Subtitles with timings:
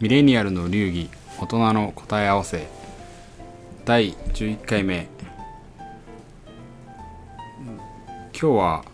[0.00, 2.68] ミレニアルの流儀大人の答え合わせ。
[3.84, 5.08] 第11回目。
[7.66, 8.84] 今日は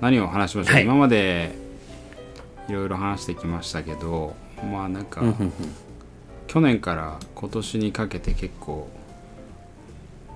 [0.00, 0.84] 何を話しましょう、はい。
[0.84, 1.50] 今まで
[2.70, 4.34] いろいろ話してきましたけど
[4.72, 5.52] まあなんか、うんうんうん。
[6.46, 8.88] 去年から今年にかけて結構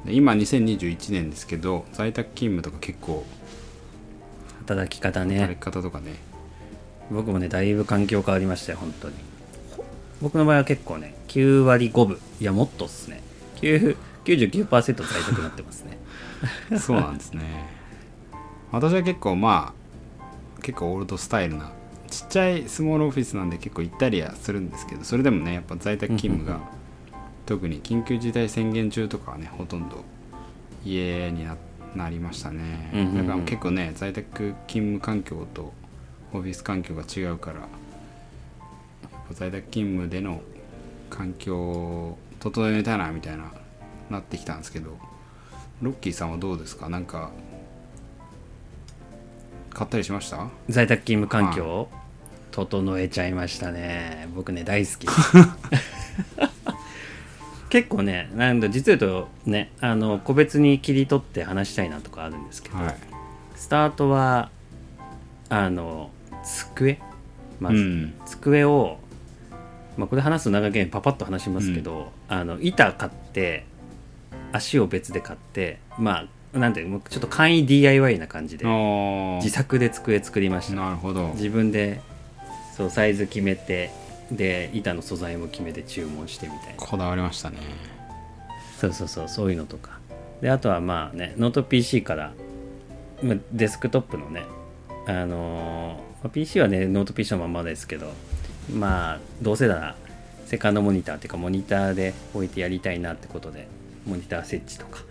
[0.05, 3.25] で今2021年ですけど在宅勤務とか結構
[4.67, 6.17] 働き方働ねき方とかね。
[7.11, 9.32] 僕もねだいぶ環境変わりましたよ本当に
[10.23, 12.19] 僕の場合は結構ね9割5分。
[12.41, 13.21] いやもっとっすね。
[13.57, 15.99] 9 99%在宅になってますね。
[16.79, 17.43] そうなんですね。
[18.71, 19.75] 私は結構ま
[20.59, 21.73] あ結構オールドスタイルな
[22.09, 26.61] ちっちゃいスモールオフィスなんで結構行ったりはするんですけどそれでもねやっぱ在宅勤務が
[27.47, 30.05] 特に緊急事態宣言中とかはねほとんど
[30.85, 31.57] 家にな
[31.95, 33.13] なりましたね。
[33.15, 35.73] だから結構ね在宅勤務環境と
[36.33, 37.69] オフィス環境が違うから
[39.31, 40.43] 在宅勤務での
[41.11, 43.53] 環境を整えたいなみたいな
[44.11, 44.99] なってきたんですけど
[45.81, 46.89] ロッキーさんはどうですか？
[46.89, 47.31] なんか
[49.71, 50.49] 買ったりしました？
[50.69, 51.89] 在宅勤務環境を
[52.51, 54.29] 整えちゃいましたね。
[54.35, 55.07] 僕ね大好き。
[57.71, 62.97] 結構ねなんだ実を言うとねあの個別に切り取って話したいなとかあるんですけど、はい。
[63.57, 64.51] スタートは
[65.49, 66.11] あの
[66.45, 67.01] 机。
[67.61, 68.15] まず、うん。
[68.27, 68.99] 机を、
[69.97, 73.65] まあ、これ話すと長いけんパパッと話しますけど、あの板買って
[74.53, 80.75] 足を別で買ってまあなんていうのちょっと簡易 DIY な感じであ自作で机作りました。
[80.75, 81.29] なるほど。
[81.35, 82.01] 自分で
[82.77, 83.91] そうサイズ決めて
[84.31, 86.77] で板の素材も決めて注文してみたいな。
[86.77, 87.59] こだわりましたね。
[88.79, 89.99] そうそうそうそういうのとか。
[90.41, 92.33] であとはまあねノート PC から
[93.23, 94.45] まあデスクトップのね
[95.07, 96.01] あの
[96.33, 98.13] PC はねノート PC のままですけど
[98.71, 99.97] まあどうせなら
[100.47, 103.69] セカンドモニターっていうかモニターで置いてやりたいなってことで
[104.07, 105.03] モニター設置とか。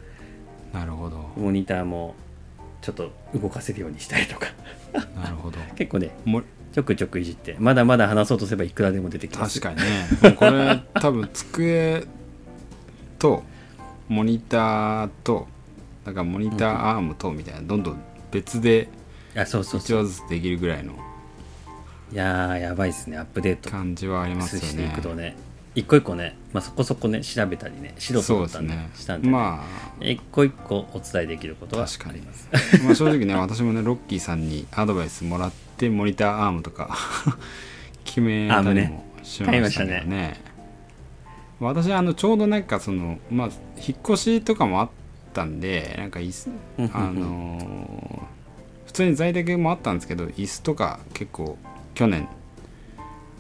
[0.74, 1.18] なるほど。
[1.36, 2.16] モニターも
[2.82, 4.48] ちょっと動かせるようにしたりとか。
[5.16, 5.58] なるほど。
[5.76, 9.60] 結構ねもちょくちょくいじってまだまだ話そうとすればいくらでも出てきます。
[9.60, 10.36] 確かにね。
[10.38, 12.06] これ多分机
[13.20, 13.44] と
[14.08, 15.48] モニターと
[16.06, 18.02] だからモニターアームとみたいなどんどん
[18.32, 18.90] 別で
[19.36, 19.80] あそうそうそう。
[19.82, 20.94] 一話ずつできるぐらいの
[22.12, 23.70] いやーやばいっすねアップデート。
[23.70, 25.36] 感じはありますよしていねくとね。
[25.74, 28.90] 一個一個ね、まあ、そこそこね調べたりね素人だったんでね。
[28.96, 29.64] したんで、ま
[30.02, 32.50] 一個一個お伝えできることは確かにあります。
[32.52, 36.98] あまあ正直ね私もねロッキーさんにアドバイスもらってモニターアームとか
[38.04, 40.42] 決めたりもしましたけど買いまね
[41.62, 44.90] 私はあのちょうどなんかそのまあ引っ越しとかもあっ
[45.34, 46.50] たんでなんか椅子
[46.94, 48.42] あのー
[48.88, 51.58] 普通に在宅もあったんですけど椅子とか結構
[51.94, 52.28] 去年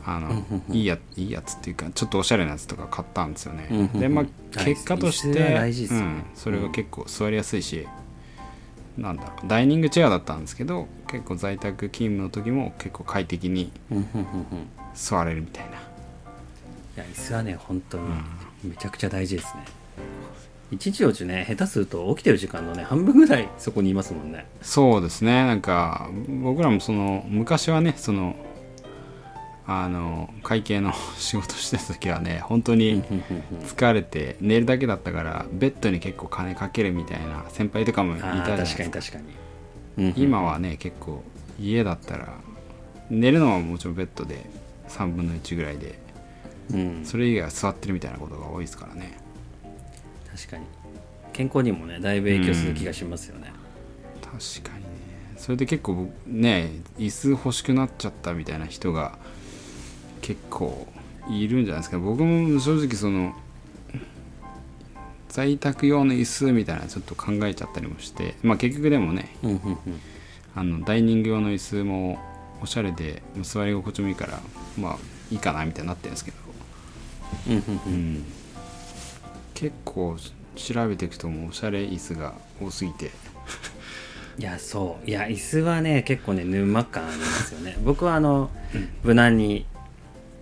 [0.05, 3.67] あのいいやいいやつっていうかちょっとおしゃれなやつとか買ったんですよね。
[3.69, 3.99] うんうんうん。
[3.99, 4.25] でまあ
[4.57, 6.23] あ結果としてねうん。
[6.33, 7.87] それが結構座りやすいし
[8.97, 14.23] なんだろうダイニングチェアだったんですけど結構在宅勤務の時も結構快適にうんうんうんうん。
[14.23, 14.25] い
[14.95, 15.77] 座れるみたいな。
[16.97, 18.03] や椅子はね本当に
[18.63, 19.63] めちゃくちゃ大事ですね
[20.71, 24.45] 一日のうちね下手すると起きてる時間のね半分ぐらいそこにいますもんね。
[24.61, 25.45] そうですね。
[25.45, 26.09] なんか
[26.41, 28.35] 僕らもその昔はねその
[29.67, 33.03] あの会計の 仕事してた時はね本当に
[33.65, 38.83] 疲れて寝るだけだったからベッドに結構金かけるみたいな先輩とかもいたじゃないですか。
[38.83, 39.19] 確かに確か
[39.97, 41.23] に、今はね結構
[41.59, 42.33] 家だったら
[43.09, 44.49] 寝るのはもちろんベッドで
[44.87, 45.99] 3分の1ぐらいで
[46.73, 49.17] うん、それ以外は座ってるみたいなことが多いですからね
[50.35, 50.65] 確かに。
[51.33, 53.51] 健康にもねだいぶ影響する気がしますよね、
[54.21, 54.89] 確かにね。
[55.37, 59.17] それで結構僕ね椅子欲しくなっちゃったみたいな人が
[60.21, 60.87] 結構
[61.29, 61.99] いるんじゃないですか。
[61.99, 63.33] 僕も正直その
[65.29, 68.35] 在宅用の椅子みたいなのちょっと考えちゃったりもして。
[68.43, 69.79] まあ結局でもねうんうんうん。
[70.53, 72.19] あのダイニング用の椅子も
[72.61, 74.41] おしゃれで座り心地もいいから
[74.77, 74.97] まあ
[75.31, 76.37] いいかなみたいになってるんですけど、
[77.47, 78.25] うんうんううんん、
[79.61, 80.17] 結構
[80.55, 83.11] 調べていくともうおしゃれ椅子が多すぎて。
[84.39, 85.07] いやそう。
[85.07, 87.77] いや椅子はね結構ね沼感ありますよね。
[87.85, 88.49] 僕はあの
[89.03, 89.67] 無難に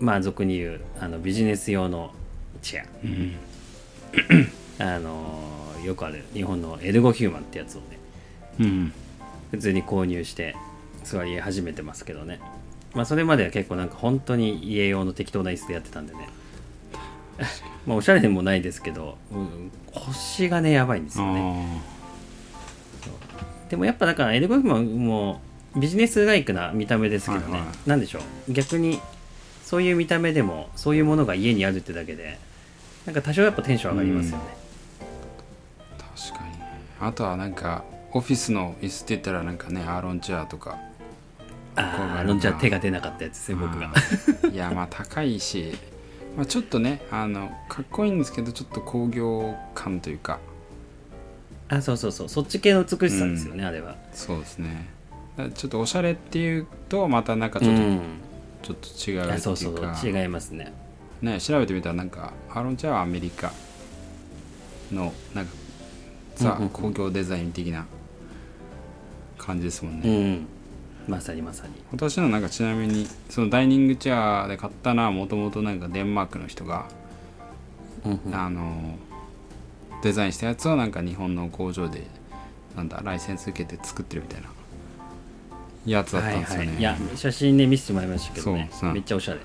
[0.00, 2.14] まあ俗に言うあのビジネス用の
[2.62, 3.36] チェうん。
[4.78, 5.38] ア あの
[5.84, 7.98] よくある日本のエルゴヒューマンってやつをね。
[8.58, 8.92] うん。
[9.50, 10.56] 普通に購入して
[11.04, 12.40] 座り始めてますけどね。
[12.94, 16.26] まあそれまでは結構なんか本当に家用の適当な椅子でやってたんでね
[17.86, 21.82] まあおしゃれでもないですけど、うん腰がねやばいんですよね。
[23.68, 25.40] でもやっぱだからエルゴヒューマンも
[25.76, 27.88] ビジネスライクな見た目ですけどね、はいはい。
[27.88, 28.52] なんでしょう？
[28.52, 29.00] 逆に
[29.64, 32.38] そういう見た目でもそういうものが家にあるってだけで
[33.06, 34.44] なんか多少やっぱテンション上がりますよね、
[35.96, 36.58] 確かにね。
[37.00, 40.78] あとはなんかオフィスの椅子って言ったらなんかねアーロンチェアとか。
[41.76, 43.92] ああロンちゃん手が出なかったやつですね僕が。
[44.44, 45.72] うんいやまあ高いし、
[46.36, 50.38] まあ、ちょっとねあのかっこいいんですけどちょっと工業感というか。
[51.68, 52.28] あそうそうそう。
[52.28, 53.96] そっち系の美しさですよね、あれは。
[54.12, 54.88] そうですね。
[55.54, 58.00] ちょっとおしゃれっていうとまたなんかちょっと、うん。
[58.62, 59.38] ちょっと違うっていうか。
[59.38, 60.72] そうそう違いますね。
[61.22, 63.52] ね調べてみたらなんかアーロンチェアはアメリカ
[64.92, 65.52] のなんか
[66.36, 66.68] ザうんうんうん。
[66.70, 67.86] 工業デザイン的な
[69.38, 70.46] 感じですもんうね、ん
[71.10, 71.74] まさにまさに。
[71.92, 76.86] 私のなんかちなみにそのダイニングチェアで買ったのはもともとなんかデンマークの人が、
[78.04, 78.34] うんうん。
[78.34, 78.96] あの
[80.02, 82.06] デザインしたやつをなんか日本の工場で
[82.76, 84.48] なんだライセンス受けて作ってるみたいな
[85.84, 88.70] やつだったんですよね、はいはい、いや写真ね見せてもらいましたけどね。
[88.94, 89.40] めっちゃおしゃれ。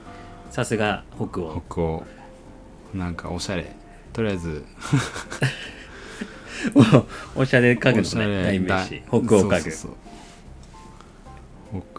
[0.51, 1.61] さすが北欧。
[1.69, 2.03] 北欧。
[2.93, 3.75] なんかおしゃれ。
[4.13, 4.63] とりあえず
[7.35, 9.37] おしゃれ家具のね代名だ詞北欧家具。
[9.37, 9.95] そうそうそう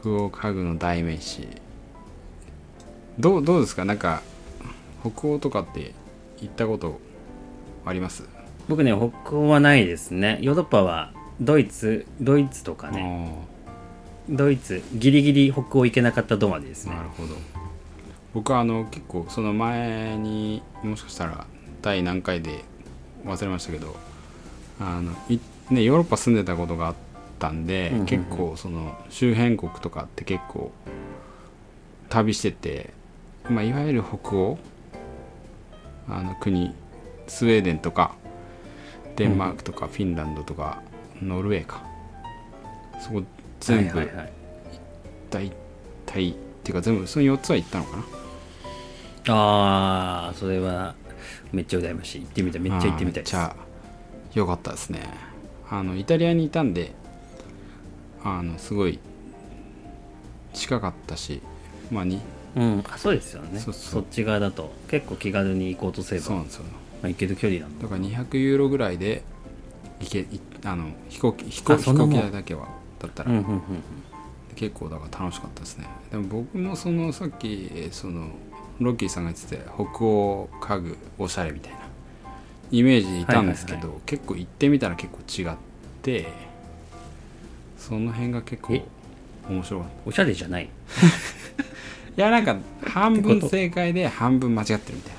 [0.01, 1.49] 北欧家具の代名詞。
[3.19, 3.85] どうどうですか？
[3.85, 4.23] なんか
[5.01, 5.93] 北欧とかって
[6.41, 7.01] 行ったこと
[7.85, 8.25] あります？
[8.69, 10.39] 僕ね北欧はないですね。
[10.41, 13.39] ヨーロッパはドイツドイツとかね。
[14.29, 16.95] ドイツギリギリ北欧行けなかった止まりですね。
[16.95, 17.35] なるほど。
[18.35, 21.47] 僕はあの結構その前にもしかしたら
[21.81, 22.65] 第何回で
[23.25, 23.97] 忘れましたけど
[24.81, 25.39] あのい
[25.71, 26.95] ね、ヨーロッパ住んでたことがあっ
[27.39, 28.07] たんで、うんうんうん。
[28.07, 30.73] 結構その周辺国とかって結構
[32.09, 32.91] 旅してて、
[33.49, 34.59] まあ、いわゆる北欧
[36.09, 36.75] あの国
[37.27, 38.15] スウェーデンとか
[39.17, 40.83] デンマークとかフィンランドとか
[41.23, 41.83] ノルウェーか。
[43.01, 43.23] そこ
[43.61, 44.33] 全部はいはいはい。
[45.31, 45.53] 大
[46.05, 48.05] 体っていうか全部その4つは行ったのかな。
[49.29, 50.95] ああそれは
[51.53, 52.21] めっちゃ羨ましい。
[52.23, 52.61] 行ってみたい。
[52.61, 53.37] めっちゃ行ってみたいです。
[53.37, 53.57] めっちゃ
[54.35, 55.01] 良かったですね。
[55.69, 56.93] あのイタリアにいたんで
[58.27, 58.99] あのすごい
[60.53, 61.41] 近かったし
[61.91, 62.21] まあに
[62.57, 62.85] うん。
[62.91, 63.61] あそうですよね。
[63.61, 64.03] そうそう。
[64.03, 64.73] っち側だと。
[64.89, 66.65] 結構気軽に行こうとすればまそうなんですよ。
[67.05, 67.83] あ、行ける距離なんだ。
[67.85, 69.23] だから200ユーロぐらいで
[70.01, 72.11] 行けいあの飛行機飛行飛あそんなもん。
[72.13, 72.69] 行機代だけは
[72.99, 73.63] だったら、うんうんうん
[74.57, 75.87] 結構だから楽しかったですね。
[76.11, 78.31] でも僕もそのさっきえーその
[78.81, 81.79] ロッキーさんが言ってた北欧家具おしゃれみたいな
[82.71, 84.01] イメージでいたんですけど、はいはい。
[84.07, 85.19] 結構行ってみたら結構
[85.51, 85.57] 違っ
[86.01, 86.27] て
[87.79, 88.85] その辺が結構え？
[89.49, 89.95] 面白かった。
[90.07, 90.65] おしゃれじゃない？
[92.17, 95.13] いやなんか半分正解で半分間違ってるみたい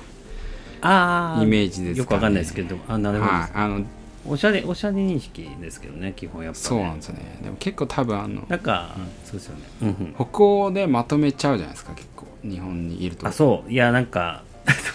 [0.82, 2.76] あなイメージですか、ね、よくわかんないですけど。
[2.88, 3.84] あなるほど、はいあの
[4.26, 7.38] おしゃれおしゃれ認識ですけどね基本やっぱ、ね、そうなんですよね。
[7.42, 8.94] でも結構多分あのなんか、
[9.24, 12.26] そうですよね、うんうん、北欧でまとめちゃうじゃないですか結構。
[12.42, 13.26] 日本にいると。
[13.26, 13.72] あそう。
[13.72, 14.42] いやなんか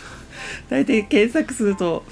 [0.69, 2.03] 大体検索すると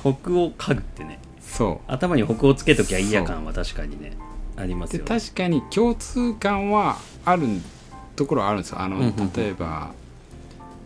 [0.00, 1.20] 北欧家具ってね。
[1.40, 1.92] そう。
[1.92, 4.12] 頭に北欧つけときゃいいや感は確かにね
[4.56, 7.46] あります確かに共通感はある
[8.16, 8.80] ところはあるんですよ。
[8.80, 9.32] あの、うんうんうん。
[9.32, 9.92] 例えば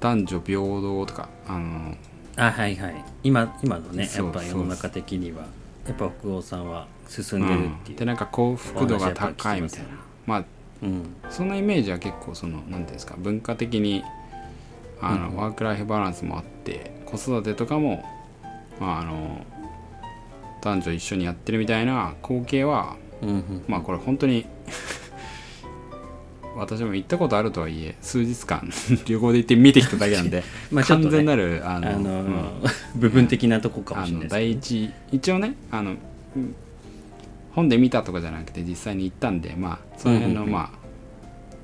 [0.01, 1.95] 男女平等とかあの
[2.37, 3.05] あはいはい。
[3.23, 5.47] 今今のねやっぱ世の中的には
[5.87, 9.87] やっぱ北欧さんは進んでるっていう、でなんか幸福度が高いみたいな。
[10.27, 10.45] まあ
[10.83, 11.15] うん。
[11.29, 14.03] そんなイメージは結構その何ていうんですか文化的に
[15.01, 15.37] あの、うん。
[15.37, 18.05] ワークライフバランスもあって子育てとかも、
[18.81, 19.45] まあ、あの
[20.63, 24.47] 男女一緒にやってるみたいな光景はうんうんまあこれ本当に
[26.57, 28.69] 私も行ったことあるとはいえ数日間
[29.07, 33.01] 旅行で行って見てきただけなんで まあね完全なるああの,、のうん。
[33.01, 35.93] 部分的なとこかもあのしれないです第一一応ねあの
[36.37, 36.55] うん
[37.53, 40.53] 本で見たとかじゃなくて実際に行ったんでまあその辺のうんうんうん。
[40.55, 40.79] まあ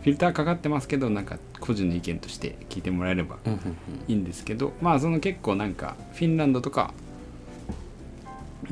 [0.02, 3.58] フィルターかかってますけどなんか個人の意見として聞いてもらえればうんうん。
[4.06, 6.92] いいんですけどまあその結構なんかフィンランドとか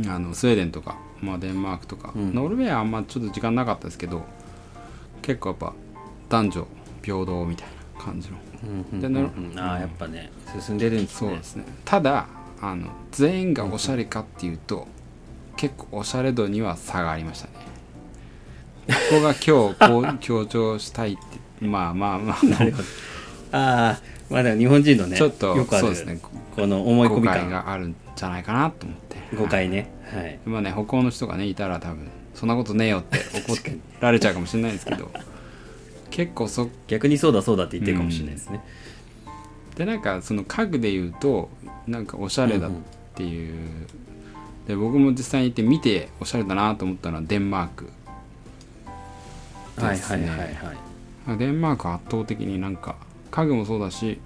[0.08, 2.34] あのスウェーデンとか、まあ、デンマークとか、うん。
[2.34, 4.24] ノルウェーはあんまちょっと時間なかったですけど
[5.22, 5.72] 結構やっぱ
[6.28, 6.66] 男女
[7.02, 8.36] 平等みたいな感じの。
[8.92, 9.58] うんでうんうん。
[9.58, 11.28] ああやっぱね進んでるんですね。
[11.30, 11.64] そうですね。
[11.84, 12.26] ただ
[12.60, 14.86] あの全員がおしゃれかっていうと、
[15.56, 17.52] 結構おしゃれ度には差がありましたね。
[18.86, 21.64] ここが今日こう 強調したいって。
[21.64, 22.84] まあまあまあなるほど。
[23.52, 24.00] ああ
[24.30, 26.20] まあでも日本人のねちょっとよくあるそうですね。
[26.56, 29.36] この思い込誤み感解があるんじゃないかなと思って。
[29.36, 30.38] 誤解ねはい。
[30.44, 33.56] まあね北欧の人がねいたら多分そんなことねえよって怒
[34.00, 35.10] られちゃうかもしれないですけど。
[36.12, 38.62] 結構そ逆にそうだそうだって言ってるかもしれないですね、
[39.76, 41.48] でなんかその家具で言うと
[41.86, 42.70] なんかおしゃれだっ
[43.14, 43.56] ていう、
[44.68, 47.90] で僕も実際に行って見ておしゃれだなと思ったのはデンマークね。
[49.76, 50.54] はいはいはい
[51.26, 52.96] まあデンマークは圧倒的になんか
[53.30, 54.20] 家具もそうだし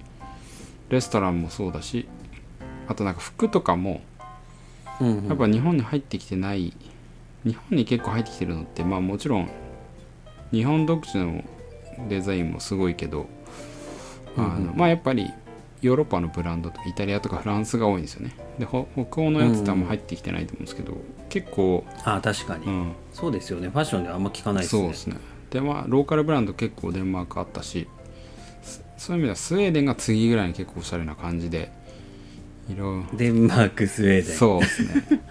[0.89, 2.09] レストランもそうだし
[2.89, 4.01] あとなんか服とかも
[5.01, 5.29] うんうん。
[5.29, 6.73] やっぱ日本に入ってきてない
[7.45, 9.51] 日本に結構入ってきてるのってまあもちろん
[10.51, 11.45] 日本独自の
[12.09, 13.27] デザインもすごいけど、
[14.37, 14.57] あのうん。
[14.69, 15.31] うんまあやっぱり
[15.83, 18.35] ヨーロッパのブランドとかイタリアとかフランスが多いんですよね。
[18.59, 20.97] でほ北欧のやつってあんま入ってきてないと思うんですけど、
[21.29, 23.69] 結構、あ確かに、うん、そうですよね。
[23.69, 24.83] ファッションではあんま聞かないですね。
[24.83, 25.17] そうですね。
[25.51, 27.89] でまあローカルブランド結構デンマークあったし
[28.63, 31.71] そそういう意味ではスウェーデンが次ぐらいに結構おしゃれな感じで
[32.69, 34.37] デンマークスウェーデン。
[34.37, 35.23] そうですね。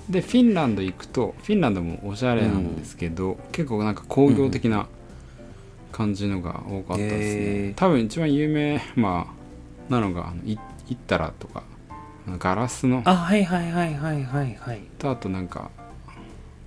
[0.10, 4.86] でフィンランド行くとフィンランドもおしゃれなんですけど、結構なんか工業的な
[5.92, 7.20] 感じのが多かったですね、
[7.68, 7.74] へー。
[7.74, 9.28] 多分一番有名ま
[9.88, 11.62] あなのがあのイイッタラとか
[12.38, 13.02] ガラスの。
[13.04, 14.80] あはいはいはいはいはいはい。
[14.98, 15.70] とあとなんか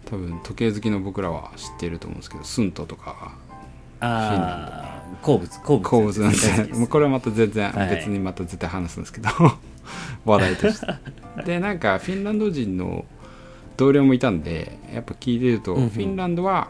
[0.05, 3.35] 多分時計好きの僕らは知っていると思うんですけどスントとか
[3.99, 5.89] ああ鉱物鉱物。
[5.89, 6.79] 鉱物なんで大好きです。
[6.79, 7.95] もうこれはまた全然はい。
[7.95, 9.29] 別にまた絶対話すんですけど、
[10.25, 10.87] 話題として。
[11.45, 13.05] でなんかフィンランド人の
[13.77, 15.89] 同僚もいたんでやっぱ聞いてると、うんうん。
[15.89, 16.69] フィンランドは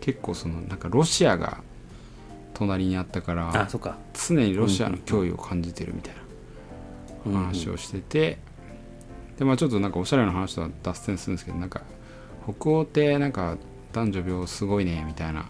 [0.00, 1.58] 結構そのなんかロシアが
[2.54, 3.68] 隣にあったから
[4.14, 6.14] 常にロシアの脅威を感じてるみたい
[7.32, 8.38] な話をしてて、
[9.38, 11.82] でまあちょっとなんかおしゃれな話とは脱線するんですけどなんか
[12.44, 13.56] 北欧ってなんか
[13.92, 15.46] 男女病すごいねみたいな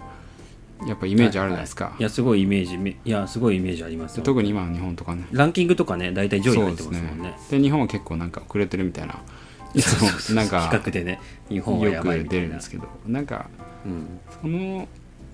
[0.87, 2.03] やっぱイメージあるじゃないですか、い。
[2.03, 5.27] やすごいイメージめいやすごいイメージあります特に今の日本とかね。
[5.33, 7.37] ランキングとかね大体上位に入ってますもんね。
[7.51, 9.17] で日本は結構なんか遅れてるみたいな。
[9.75, 11.21] いつもなん比か較でね
[11.51, 12.85] 日本はやよく出るんですけど。
[13.07, 13.49] なんか
[13.85, 14.21] うん。
[14.41, 14.89] その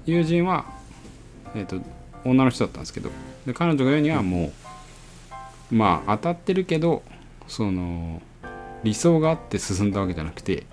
[0.07, 0.65] 友人は、
[1.55, 1.81] えー、と
[2.25, 3.11] 女の人だったんですけど。
[3.47, 4.53] で彼女が言うにはも
[5.71, 7.03] うまあ当たってるけど
[7.47, 8.23] その
[8.83, 10.67] 理想があって進んだわけじゃなくて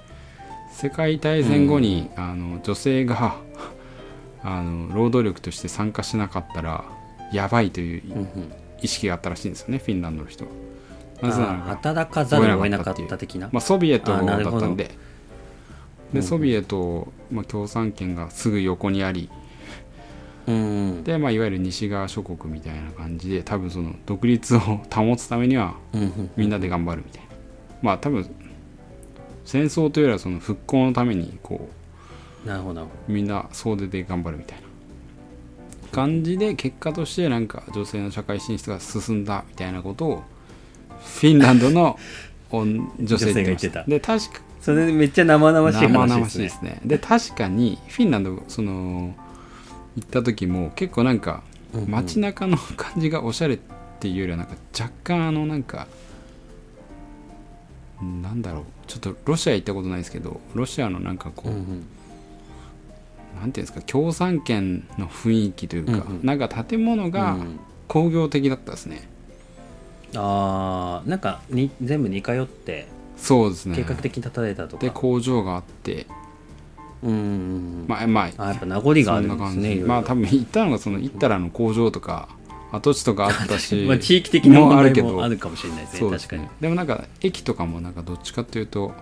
[0.72, 3.36] 世界大戦後に、あの女性が
[4.44, 6.86] あの労働力として参加しなかったら
[7.32, 8.54] やばいといううんうん。
[8.84, 10.52] 意識があったらしいんですよねフィンランドの人は。
[11.22, 13.48] なぜなら働かざるを得なかった的な？
[13.52, 14.90] まあ、ソビエトだったんで。
[16.12, 19.30] でソビエト、まあ、共産圏がすぐ横にあり。
[20.48, 27.28] うんで、まあ、いわゆる西側諸国みたいな感じで多分その独立を保つためにはうんうんみんなで頑張るみたいな。
[27.84, 28.28] まあ多分
[29.46, 31.70] 戦争というよりはその復興のためにこ
[32.46, 32.88] なるほど。
[33.08, 34.72] みんな総出で頑張るみたいな。
[35.92, 40.24] 感じで結果としてなんか女性の社会進出が進んだみたいなことを
[41.04, 42.00] フィンランドの
[42.50, 43.84] 女女性が言ってた。
[43.84, 46.20] で確かどそれでめっちゃ生々しい生話ですね。
[46.20, 46.82] 々しいですね。
[46.86, 49.14] で確かにフィンランドその
[49.96, 51.44] 行った時も結構なんか
[51.88, 53.60] 街中の感じがおしゃれっ
[54.00, 55.88] ていうよりはなんか若干あのなんか
[58.02, 58.64] なんだろう。
[58.88, 61.86] ちょっとロシア行ったことないですけどロシアのなんかこう、うんうん
[63.40, 66.26] なんていうんですか共産圏の雰囲気というか、うんうん。
[66.26, 69.10] なんか建物がうん工業的だったですね、
[70.16, 73.76] あーなんかに全部似通ってそうですね。
[73.76, 76.08] 計画的に建たれたとか、で工場があって。
[77.04, 77.20] うんうんう
[77.84, 77.86] ん。
[77.88, 82.30] まあまああやっぱ名残があそるんですねまあ多分行ったのがその行ったらの工場とか
[82.72, 85.10] 跡地とかあったし まあ、地域的なもあるけど。
[85.10, 86.28] もあるかもしれないですそうですね。
[86.28, 86.44] 確かに。
[86.44, 88.94] ねでもなんか駅とかもなんかどっちかっていうと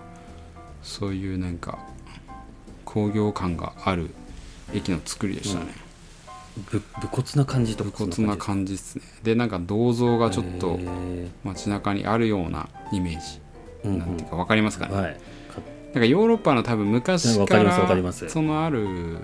[0.82, 1.78] そういうなんか
[2.84, 4.10] 工業感がある
[4.72, 5.66] 駅の作りでしたね、
[6.70, 9.02] ぶ武骨な感じと武か骨な感じですね。
[9.22, 13.98] でなんか銅像がちょっとへ街中にあるようなイメージ、ーうんうん。
[13.98, 15.20] なんていうか分かりますかね、はい。
[15.92, 17.72] なんかヨーロッパの多分昔から
[18.28, 19.18] そのある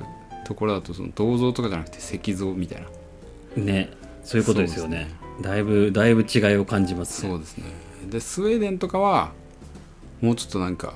[0.45, 2.83] ところだとその銅像とかじゃなくて石像みたい
[3.57, 3.63] な。
[3.63, 3.91] ね。
[4.25, 5.09] そういうことですよね。
[5.37, 7.31] そうだいぶだいぶ違いを感じますね。
[7.31, 7.65] そうですね。
[8.11, 9.33] でスウェーデンとかは
[10.21, 10.95] もうちょっとなんか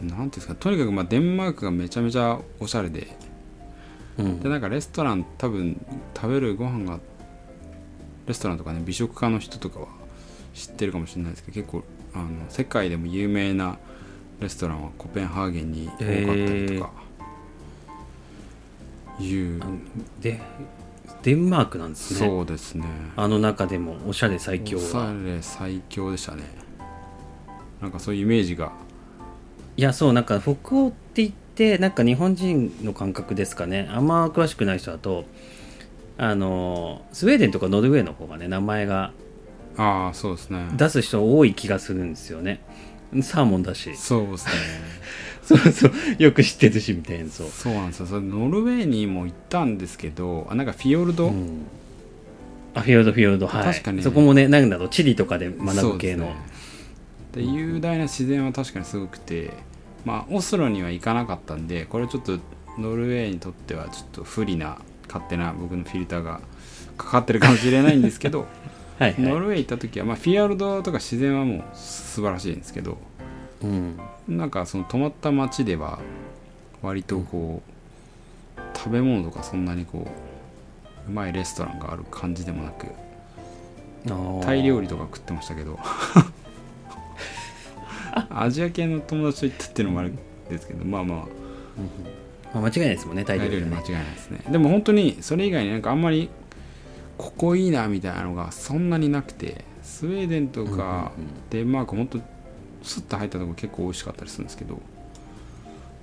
[0.00, 3.16] なんていうんですかとにかくまあデンマークがめちゃめちゃおしゃれで。
[4.18, 4.40] うん。
[4.40, 5.80] でなんかレストラン多分
[6.14, 7.00] 食べるご飯が
[8.26, 9.88] レストランとかね美食家の人とかは
[10.54, 11.84] 知ってるかもしれないですけど結構
[12.14, 13.78] あの世界でも有名な
[14.40, 17.04] レストランはコペンハーゲンに多かったりとか。
[19.20, 19.62] いう、
[20.20, 20.40] で
[21.22, 22.28] デンマークなんですね。
[22.28, 22.84] そうですね。
[23.16, 26.42] あの中でもおしゃれ最強おしゃはれ最強でしたね。
[27.80, 28.72] なんかそういうイメージが
[29.76, 33.88] いやそうなんか北欧って言ってなんか日本人の感覚ですかね。
[33.92, 35.24] あんま詳しくない人だと
[36.16, 39.12] あのスウェーデンとかノルウェーの方がね名前が
[39.76, 40.68] ああそうですね。
[40.76, 42.60] 出す人多い気がするんですよね。
[43.22, 43.96] サーモンだし。
[43.96, 44.52] そうですね。
[45.44, 45.92] そうそう。
[46.18, 48.06] よく知ってるしみたいなそう、そうなんですよ。
[48.06, 51.66] それノルウェーにも行ったんですけどあなんかフィヨルド、うん。
[52.74, 53.46] あフィヨルドフィヨルド。
[53.46, 53.64] はい。
[53.64, 54.02] 確かに。
[54.02, 56.32] そこもねなんだろう地理とかで学ぶ系の、
[57.34, 59.52] で雄大な自然は確かにすごくて
[60.04, 62.38] まあオスロには行かなかったんでこれちょっと
[62.78, 66.40] ノルウェーにとってはちょっと不利な勝手な僕のフィルターが
[66.96, 68.46] かかってるかもしれないんですけど
[68.98, 69.22] はいはい。
[69.22, 72.98] ノルウェー行った時は、まあ、フィヨルドとか自然はもう素晴らしいんですけど
[73.62, 73.98] うん。
[74.28, 75.98] なんかその泊まった町では
[76.82, 80.06] 割とこう食べ物とかそんなにこ
[81.06, 82.86] ううまいレストランがある感じでもなく
[84.42, 85.78] タイ料理とか食ってましたけど
[88.42, 91.18] アジア系の友達と行ったっていうのもあるんですけどまあまあ。
[92.54, 94.40] まあ、間違いないですもんねタタイイ料理間違いないですね。
[94.48, 96.28] でも本当にそれ以外になんかあんまり
[97.18, 101.10] ここいいなみたいなのがそんなになくてスウェーデンとか
[101.50, 102.18] デンマーク本当
[102.82, 104.80] スッと入ったとこ結構美味しかったりするんですけど。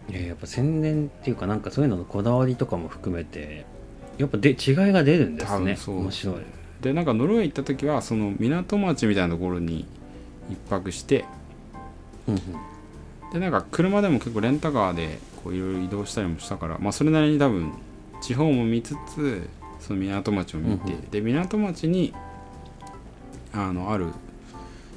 [0.09, 3.65] いややっぱ宣伝っていうかなんかそういうののこだわりとかも含めて
[4.17, 6.35] やっぱで違いが出るんです多ね分そう面白い。
[6.81, 9.85] でなんかノルウェー行った時はその港町みたいなところに
[10.49, 11.23] 一泊して
[12.31, 13.31] うんうん。
[13.33, 17.71] でなんか車でも結構レンタカーでこういろいろ移動したりもしたからまあそれなりに多分
[18.21, 19.47] 地方も見つつ
[19.79, 22.13] その港町を見て、うんうで港町に
[23.53, 24.07] あのある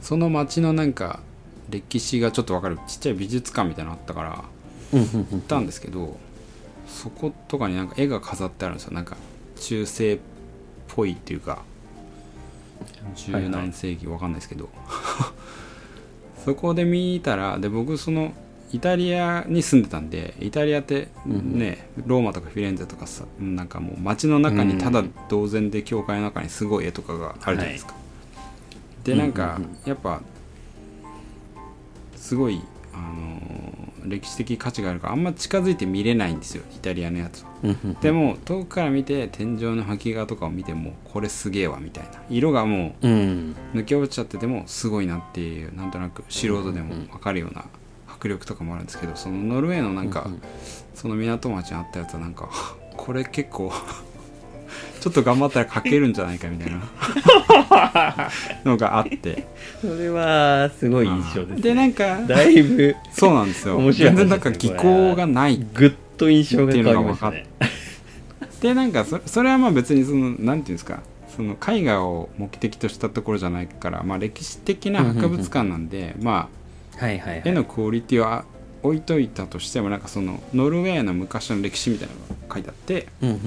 [0.02, 1.20] その町のなんか
[1.70, 4.44] 歴史がちょっとわかるちっちゃい美術館みたいなのあったから
[4.92, 6.18] 行ったんですけど
[6.86, 8.92] そことかになんか絵が飾ってあるんですよ。
[8.92, 9.16] なんか
[9.56, 10.18] 中世っ
[10.88, 11.62] ぽいっていうか
[13.16, 14.68] 十何世紀わかんないですけど、
[16.44, 18.32] そこで見たらで僕その
[18.72, 27.94] イタリアに住んでたんでイタリアってね、ローマとかフィレンツェとかさなんかもう街の中にただ同然で教会の中にすごい絵とかがあるじゃないですか、
[29.04, 30.20] でなんかうんうんやっぱ
[32.16, 32.60] すごい
[32.92, 33.33] あのー
[34.04, 37.44] 歴史的価値があるからあんま近づいて見れないんですよイタリアのやつ。
[37.44, 37.50] は
[38.00, 42.22] でも遠くから見て天井の壁画とかを見てもこれすげえわみたいな。
[42.28, 47.64] 色がもう抜け落ちちゃっててもすごいなっていうなんとなく素人でも分かるような
[48.06, 50.28] 迫力とかもあるんですけどそのノルウェーのなんか、
[50.94, 52.48] その港町にあったやつはなんか
[52.96, 53.72] これ結構
[55.04, 58.30] ちょっと頑張ったら描けるんじゃないかみたいな。
[58.64, 59.44] のがあって。
[59.82, 63.76] それはすごい印象です、ね、でなんかだいぶ そうなんですよ。
[63.76, 67.44] 面白い全然なんか技巧がないぐっと印象が変わりましたね。
[68.62, 71.00] でなんかそそれはまあ別にそのなんていうんですか。
[71.36, 76.48] その絵画を目的としたところじゃないから、まあ、歴史的な博物館なんで、ま
[76.96, 77.38] はいはいはい。
[77.40, 78.44] あ絵のクオリティは
[78.82, 83.40] 置いといたとしてもなんかそのノルウェーの昔の歴史みたいなのが書いてあってうんうんうん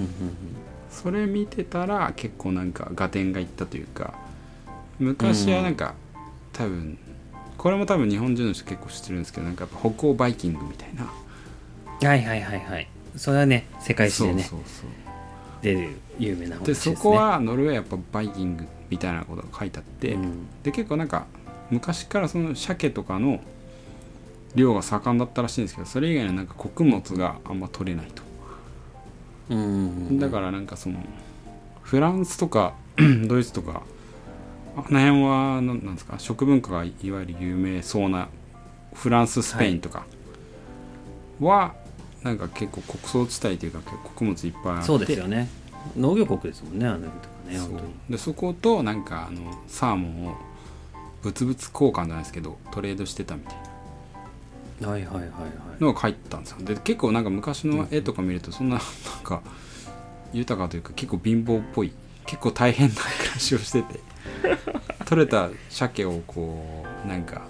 [1.04, 4.14] それ見てたら結構なんか合点がいったというか
[5.00, 5.94] 昔はなんか、
[6.54, 6.98] 多分
[7.58, 11.04] これも多分日本人の人結構知ってるんですけどなんかやっぱ北欧バイキングみたいな。
[11.04, 11.28] うん
[12.06, 12.88] はいはいはいはい。
[13.16, 14.44] それはね世界史でね。
[14.44, 14.90] そうそうそう。
[15.64, 16.76] 出る有名な話でね。
[16.76, 20.48] そこはノルウェーやっぱバイキングみたいなことが書いてあって、うん。
[20.64, 21.26] で結構なんか
[21.72, 23.40] 昔からその鮭とかの
[24.56, 28.24] 漁が盛んだったらしいんですけどそれ以外のなんか穀物があんま取れないと、
[29.50, 30.20] うん。
[30.20, 31.00] だからなんかその
[31.82, 32.74] フランスとか
[33.28, 33.84] ドイツとか
[34.76, 36.20] あの辺はなんなんですか？
[36.20, 38.28] 食文化がいわゆる有名そうな
[38.94, 40.06] フランススペインとか
[41.40, 41.76] は、
[42.24, 45.48] なんか結構穀倉地帯というか穀物いっぱいあってそうですよね。
[45.96, 47.70] 農業国ですもんねあの辺とかねそう。
[47.70, 47.94] 本当に。
[48.10, 50.36] でそことなんかあのサーモンを
[51.24, 53.60] 物々交換じゃないですけどトレードしてたみたいな。
[53.62, 53.67] はいはいはいはい
[54.82, 56.58] のが書いてたんですよ。
[56.62, 59.42] で結構なんか昔の絵とか見るとそんな なんか
[60.34, 61.92] 豊かというか結構貧乏っぽい
[62.26, 64.00] 結構大変な暮らしをしてて
[65.06, 67.44] 取れた鮭をこうなんか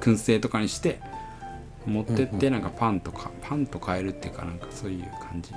[0.00, 1.00] 燻製とかにして
[1.84, 5.52] 持ってってなんかパンとかパンと買えるっていうかなんかそういう感じ。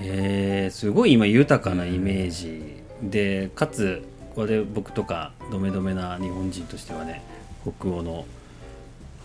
[0.00, 2.82] えー、すごい今豊かなイメージ。
[3.02, 4.02] でかつ
[4.34, 7.22] これ僕とかドメドメな日本人としてはね
[7.62, 8.24] 北欧の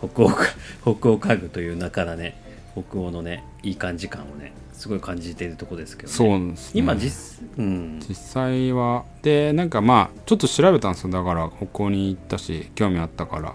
[0.00, 0.44] 北欧か
[0.82, 2.34] 北欧家具という名からね
[2.72, 8.00] 北欧のねいい感じ感をねすごい感じているところですけど、ね、そうなんです、ね、今実うん。
[8.08, 11.10] 実際はでなんかまあちょっと調べたんですよ。
[11.10, 13.54] だから北欧に行ったし興味あったから。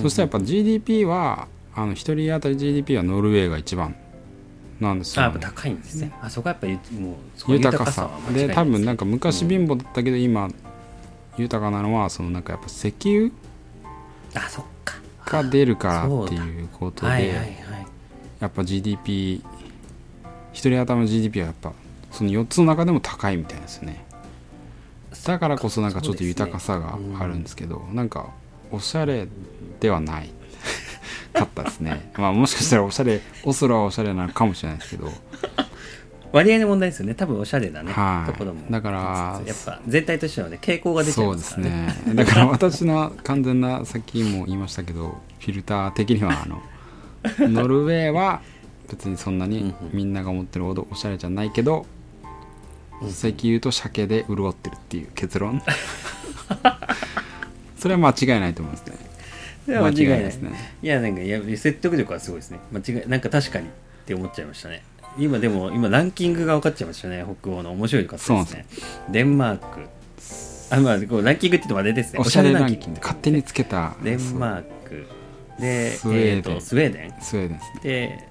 [0.00, 3.96] そしたらやっぱ GDP はあの1人当たり GDP はノルウェーが一番
[4.80, 6.12] なんですよ、あやっね、ぱ高いんですね。
[6.22, 8.08] あそこはやっぱりもう豊かさ。
[8.32, 10.48] で多分なんかう昔貧乏だったけど今
[11.36, 13.30] 豊かなのはそのなんかやっぱ石油
[14.34, 14.64] あそっ
[15.28, 17.48] かが出るからっていうことで、はいはいはい。
[18.40, 19.42] やっぱ GDP
[20.52, 21.72] 一人頭の GDP はやっぱ
[22.10, 24.04] その4つの中でも高いみたいですね。
[25.24, 28.30] だからこそなんかちょっと豊かさがあるんですけどなんか
[28.70, 29.28] おしゃれ
[29.80, 30.30] ではない。
[31.32, 32.10] かったですね。
[32.16, 35.12] まあもしかしたらおしゃれオスロはおしゃれなのかもしれないですけど
[36.32, 37.14] 割合の問題ですよね。
[37.14, 38.30] 多分おしゃれなね、はい。
[38.30, 38.70] ところも。
[38.70, 42.02] だからやっぱ全体としてはね傾向が出ちゃいそうですますからね。
[42.06, 42.14] ね。
[42.14, 46.62] だから私の完全なさっきも言いましたけどフィルター的にはあの
[47.48, 48.42] ノルウェーは
[48.90, 51.98] 別にそんなにみんなが思ってるほどおしゃれじゃないけど、うん
[53.10, 55.62] 最近言うと鮭で潤ってるっていう結論。
[57.78, 58.96] それは間違いないと思いますね。
[59.68, 60.50] 間違いないですね。
[60.82, 62.58] いやなんかいや説得力はすごいですね。
[62.72, 63.70] 間違いなんか確かにっ
[64.04, 64.82] て思っちゃいましたね
[65.18, 67.72] 今でも今ランキングが分かっちゃいましたね北欧の。
[67.72, 68.66] 面白いかったですね。
[69.10, 69.88] デンマーク。
[70.70, 72.20] あまあこうランキングって言ってもあれですね。
[72.20, 73.00] おしゃれランキング。
[73.00, 73.96] 勝手につけた。
[74.02, 75.06] デンマーク。
[75.58, 76.36] でスウェーデン。
[76.36, 77.14] えーとスウェーデン。
[77.20, 77.80] スウェーデンですね。
[77.82, 78.28] で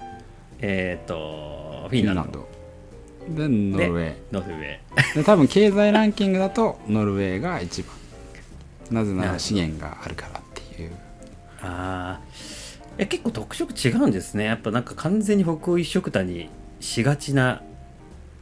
[0.60, 2.48] えっ、とフフィンランド。
[3.28, 4.14] でノルウェー。
[4.32, 5.14] ノルウェー。
[5.16, 7.94] で多分経済ランキングだと ノルウェーが一番。
[8.90, 10.92] なぜなら資源があるからっていう。
[11.60, 12.20] ああ
[12.96, 14.44] え結構特色違うんですね。
[14.44, 16.48] やっぱなんか完全に北欧一色たに
[16.80, 17.62] しがちな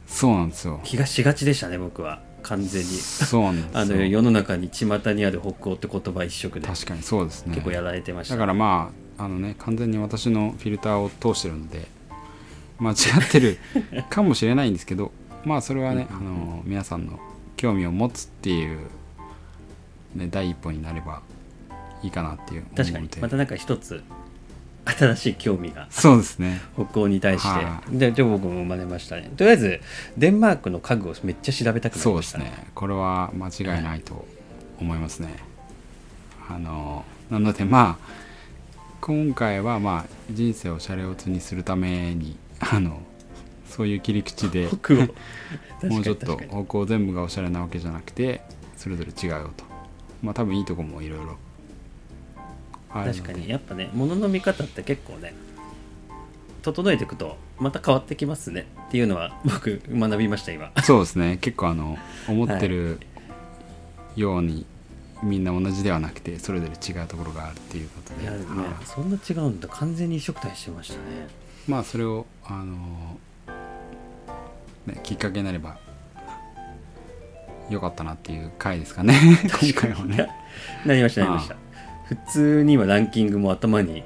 [0.07, 0.79] そうなんですよ。
[0.83, 2.21] 気がしがちでしたね僕は。
[2.43, 2.87] 完全に。
[2.87, 3.79] そうなんですよ。
[3.79, 7.53] あの世の中に巷にある北欧って言葉一色で確かにそうですね。
[7.53, 11.87] 結構やられてました、だからまああのね完全に私のフィルターを通してるので
[12.79, 13.57] 間違ってる
[14.09, 15.11] かもしれないんですけど
[15.43, 16.17] まあそれはね、うん。
[16.17, 17.19] あの皆さんの
[17.57, 18.79] 興味を持つっていう、
[20.15, 21.21] ね、第一歩になれば
[22.01, 23.07] いいかなっていう思う確かに。
[23.09, 24.01] でまたなんか一つ
[24.87, 26.61] 新しい興味がそうですね。
[26.75, 29.31] 北欧に対して、はでで僕も生まれましたね。
[29.35, 29.81] とりあえず
[30.17, 32.45] デンマークの家具をめっちゃ調べたくなりそうでましたね。
[32.45, 32.67] すね。
[32.73, 34.25] これは間違いないと
[34.79, 35.29] 思いますね、
[36.49, 38.27] あのなのでまあ
[39.01, 43.01] 今回はまあ人生をシャレオツにするために あの
[43.67, 44.97] そういう切り口で北欧。
[45.87, 46.37] もうちょっと確かに。
[46.37, 48.41] 確かに方向全部がおしゃれなわけじゃなくて
[48.75, 49.63] それぞれ違うよと。
[50.23, 51.37] まあ多分いいとこもいろいろ
[52.91, 53.49] 確かに。
[53.49, 55.33] やっぱね物の見方って結構ね
[56.61, 58.67] 整えていくとまた変わってきますね。
[58.87, 60.71] っていうのは僕学びました今。
[60.83, 61.37] そうですね。
[61.41, 61.97] 結構あの
[62.27, 62.99] 思ってる
[64.15, 64.65] ように
[65.23, 68.23] みんな同じではなくてそれぞれ違うところがあるっていうことで。
[68.23, 68.43] いやねは
[68.81, 69.67] いそんな違うんだ。
[69.67, 71.27] 完全に一色体してましたね。
[71.67, 73.17] まあそれをあの
[74.85, 75.77] ねきっかけになれば
[77.69, 79.19] よかったなっていう回ですかね。
[79.61, 80.29] 今回はね。
[80.85, 81.55] なりましたなりました
[82.07, 84.03] 普通にはランキングも頭に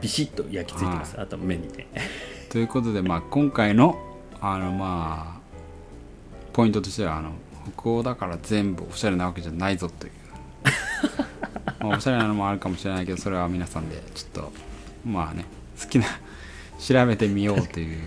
[0.00, 1.86] ビシッと焼き付いてます、あと目にね。
[2.50, 3.98] ということでまあ今回の
[4.40, 5.40] あのまあ
[6.52, 7.32] ポイントとしてはあの
[7.78, 10.12] 北欧だから全部おしゃれなわけじゃないぞという。
[11.80, 14.52] まあおしゃれなのもあるかもしれないけどそれは皆さんでちょっと
[15.06, 15.46] まあね
[15.80, 16.06] 好きな
[16.78, 17.98] 調べてみようという。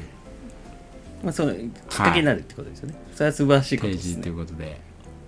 [1.23, 4.15] まあそのきっかけになるってことですよね、それは素晴らしいことですね。
[4.17, 4.79] ジということで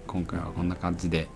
[0.06, 1.28] 今回はこんな感じで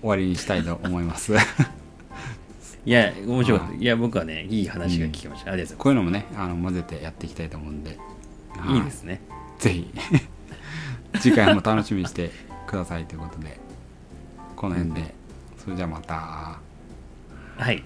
[0.00, 1.34] 終わりにしたいと思います。
[2.86, 7.98] いや面白かった、はいい、や僕はねいい話が聞きました、ありがとうごこういうのもねあの混ぜてやっていきたいと思うんで。
[8.56, 8.64] ざい。
[8.64, 9.20] ますいいですね。
[9.58, 9.90] ぜひ。
[11.20, 12.30] 次回も楽しみにして
[12.66, 13.60] くださいということで。
[14.56, 15.14] この辺で。
[15.62, 16.58] それじゃあまた。
[17.56, 17.84] はい